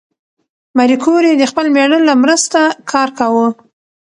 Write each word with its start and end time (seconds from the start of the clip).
ماري 0.77 0.97
کوري 1.03 1.31
د 1.37 1.43
خپل 1.51 1.65
مېړه 1.75 1.99
له 2.07 2.13
مرسته 2.23 2.59
کار 2.91 3.09
کاوه. 3.17 3.47